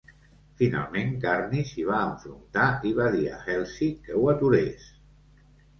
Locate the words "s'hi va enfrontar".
1.73-2.67